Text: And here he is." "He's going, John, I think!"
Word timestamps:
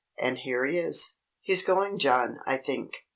And 0.19 0.39
here 0.39 0.65
he 0.65 0.79
is." 0.79 1.19
"He's 1.41 1.63
going, 1.63 1.99
John, 1.99 2.39
I 2.47 2.57
think!" 2.57 2.91